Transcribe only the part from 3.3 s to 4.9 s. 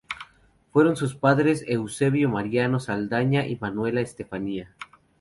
y Manuela Estefanía.